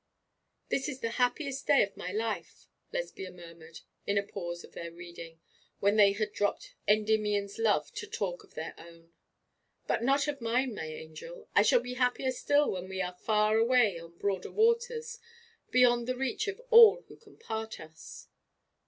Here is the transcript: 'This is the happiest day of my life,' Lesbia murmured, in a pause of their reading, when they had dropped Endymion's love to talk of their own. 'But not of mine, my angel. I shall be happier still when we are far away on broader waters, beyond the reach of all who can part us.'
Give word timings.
'This 0.69 0.89
is 0.89 0.99
the 1.01 1.11
happiest 1.21 1.67
day 1.67 1.83
of 1.83 1.95
my 1.95 2.11
life,' 2.11 2.65
Lesbia 2.91 3.29
murmured, 3.31 3.81
in 4.07 4.17
a 4.17 4.23
pause 4.25 4.63
of 4.63 4.71
their 4.71 4.91
reading, 4.91 5.39
when 5.79 5.95
they 5.95 6.11
had 6.13 6.33
dropped 6.33 6.73
Endymion's 6.87 7.59
love 7.59 7.91
to 7.91 8.07
talk 8.07 8.43
of 8.43 8.55
their 8.55 8.73
own. 8.79 9.13
'But 9.85 10.01
not 10.03 10.27
of 10.27 10.41
mine, 10.41 10.73
my 10.73 10.87
angel. 10.87 11.47
I 11.53 11.61
shall 11.61 11.81
be 11.81 11.93
happier 11.93 12.31
still 12.31 12.71
when 12.71 12.89
we 12.89 12.99
are 12.99 13.13
far 13.13 13.57
away 13.57 13.99
on 13.99 14.17
broader 14.17 14.49
waters, 14.49 15.19
beyond 15.69 16.07
the 16.07 16.17
reach 16.17 16.47
of 16.47 16.59
all 16.71 17.03
who 17.03 17.15
can 17.15 17.37
part 17.37 17.79
us.' 17.79 18.27